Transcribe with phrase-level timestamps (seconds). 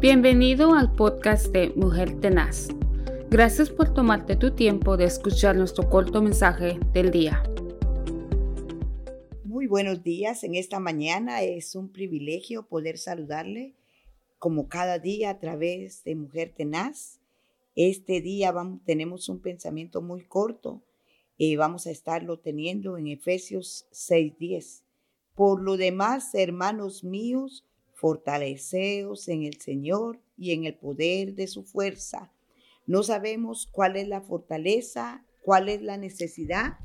[0.00, 2.68] Bienvenido al podcast de Mujer Tenaz.
[3.28, 7.42] Gracias por tomarte tu tiempo de escuchar nuestro corto mensaje del día.
[9.44, 10.42] Muy buenos días.
[10.42, 13.74] En esta mañana es un privilegio poder saludarle
[14.38, 17.20] como cada día a través de Mujer Tenaz.
[17.76, 20.80] Este día vamos, tenemos un pensamiento muy corto.
[21.36, 24.82] eh, vamos a estarlo teniendo en Efesios 6:10.
[25.34, 27.66] Por lo demás, hermanos míos,
[28.00, 32.32] fortaleceos en el Señor y en el poder de su fuerza.
[32.86, 36.78] No sabemos cuál es la fortaleza, cuál es la necesidad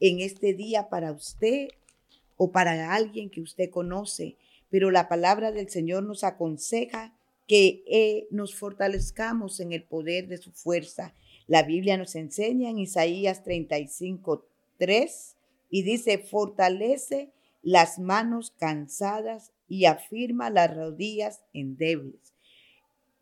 [0.00, 1.68] en este día para usted
[2.38, 4.36] o para alguien que usted conoce,
[4.70, 7.14] pero la palabra del Señor nos aconseja
[7.46, 11.14] que eh, nos fortalezcamos en el poder de su fuerza.
[11.46, 14.46] La Biblia nos enseña en Isaías 35,
[14.78, 15.36] 3
[15.68, 17.30] y dice, fortalece
[17.62, 22.34] las manos cansadas y afirma las rodillas endebles.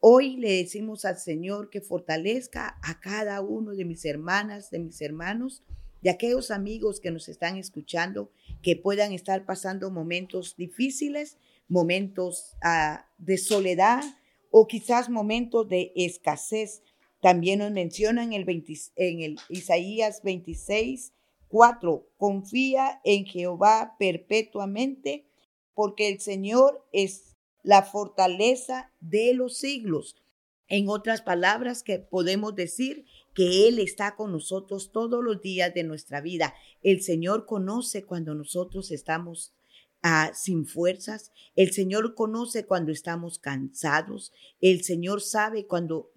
[0.00, 5.00] Hoy le decimos al Señor que fortalezca a cada uno de mis hermanas, de mis
[5.02, 5.62] hermanos,
[6.00, 8.30] de aquellos amigos que nos están escuchando,
[8.62, 11.36] que puedan estar pasando momentos difíciles,
[11.68, 14.02] momentos ah, de soledad
[14.50, 16.82] o quizás momentos de escasez.
[17.20, 18.64] También nos menciona en el,
[18.96, 21.12] en el Isaías 26,
[21.48, 25.26] 4, confía en Jehová perpetuamente
[25.80, 30.14] porque el Señor es la fortaleza de los siglos.
[30.68, 35.84] En otras palabras, que podemos decir que Él está con nosotros todos los días de
[35.84, 36.54] nuestra vida.
[36.82, 39.54] El Señor conoce cuando nosotros estamos
[40.02, 41.32] ah, sin fuerzas.
[41.56, 44.34] El Señor conoce cuando estamos cansados.
[44.60, 46.12] El Señor sabe cuando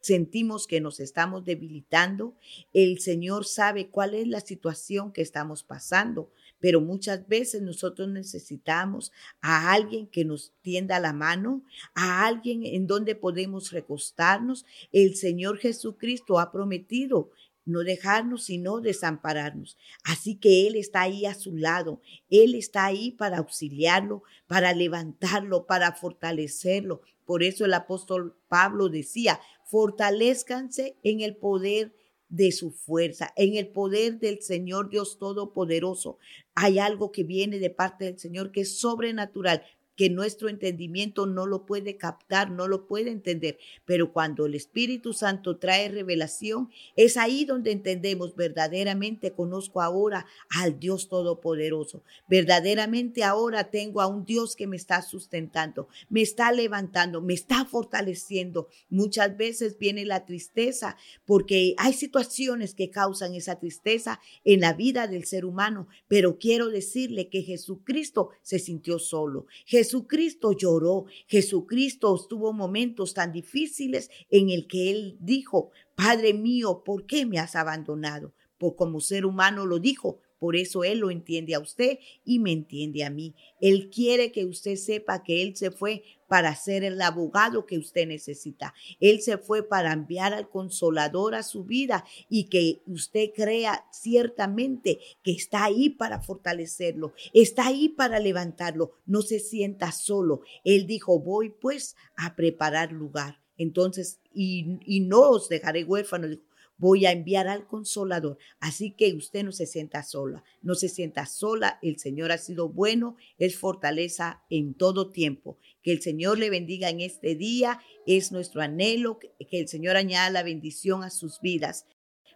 [0.00, 2.36] sentimos que nos estamos debilitando.
[2.72, 9.12] El Señor sabe cuál es la situación que estamos pasando pero muchas veces nosotros necesitamos
[9.40, 11.64] a alguien que nos tienda la mano,
[11.94, 14.64] a alguien en donde podemos recostarnos.
[14.92, 17.30] El Señor Jesucristo ha prometido
[17.68, 19.76] no dejarnos sino desampararnos.
[20.02, 25.66] Así que Él está ahí a su lado, Él está ahí para auxiliarlo, para levantarlo,
[25.66, 27.02] para fortalecerlo.
[27.26, 31.94] Por eso el apóstol Pablo decía, fortalezcanse en el poder
[32.28, 36.18] de su fuerza, en el poder del Señor Dios Todopoderoso.
[36.54, 39.62] Hay algo que viene de parte del Señor que es sobrenatural,
[39.98, 43.58] que nuestro entendimiento no lo puede captar, no lo puede entender.
[43.84, 50.78] Pero cuando el Espíritu Santo trae revelación, es ahí donde entendemos verdaderamente conozco ahora al
[50.78, 52.04] Dios Todopoderoso.
[52.28, 57.64] Verdaderamente ahora tengo a un Dios que me está sustentando, me está levantando, me está
[57.64, 58.68] fortaleciendo.
[58.90, 65.08] Muchas veces viene la tristeza porque hay situaciones que causan esa tristeza en la vida
[65.08, 69.46] del ser humano, pero quiero decirle que Jesucristo se sintió solo.
[69.88, 77.06] Jesucristo lloró, Jesucristo estuvo momentos tan difíciles en el que él dijo, Padre mío, ¿por
[77.06, 78.34] qué me has abandonado?
[78.58, 82.52] Por como ser humano lo dijo, por eso Él lo entiende a usted y me
[82.52, 83.34] entiende a mí.
[83.60, 88.06] Él quiere que usted sepa que Él se fue para ser el abogado que usted
[88.06, 88.74] necesita.
[89.00, 95.00] Él se fue para enviar al consolador a su vida y que usted crea ciertamente
[95.22, 98.92] que está ahí para fortalecerlo, está ahí para levantarlo.
[99.06, 100.42] No se sienta solo.
[100.64, 103.40] Él dijo, voy pues a preparar lugar.
[103.56, 106.38] Entonces, y, y no os dejaré huérfanos
[106.78, 108.38] voy a enviar al consolador.
[108.60, 111.78] Así que usted no se sienta sola, no se sienta sola.
[111.82, 115.58] El Señor ha sido bueno, es fortaleza en todo tiempo.
[115.82, 117.80] Que el Señor le bendiga en este día.
[118.06, 121.86] Es nuestro anhelo que el Señor añada la bendición a sus vidas.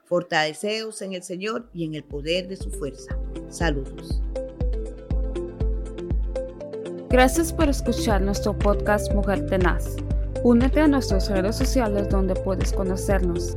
[0.04, 3.18] Fortaleceos en el Señor y en el poder de su fuerza.
[3.48, 4.20] Saludos.
[7.08, 9.96] Gracias por escuchar nuestro podcast Mujer Tenaz.
[10.44, 13.56] Únete a nuestras redes sociales donde puedes conocernos.